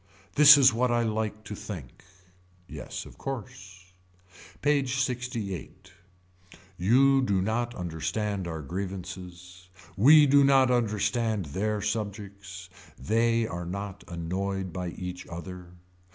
This 0.33 0.57
is 0.57 0.73
what 0.73 0.89
I 0.89 1.03
like 1.03 1.43
to 1.43 1.53
think. 1.53 2.03
Yes 2.67 3.05
of 3.05 3.19
course. 3.19 3.93
PAGE 4.63 4.95
LXVIII. 5.07 5.69
You 6.75 7.21
do 7.21 7.39
not 7.39 7.75
understand 7.75 8.47
our 8.47 8.63
grievances. 8.63 9.69
We 9.95 10.25
do 10.25 10.43
not 10.43 10.71
understand 10.71 11.45
their 11.45 11.81
subjects. 11.83 12.67
They 12.97 13.45
are 13.45 13.67
not 13.67 14.03
annoyed 14.07 14.73
by 14.73 14.87
each 14.87 15.27
other. 15.27 15.67